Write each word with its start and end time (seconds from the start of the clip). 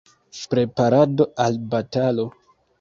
Preparado 0.49 1.27
al 1.45 1.61
batalo. 1.77 2.29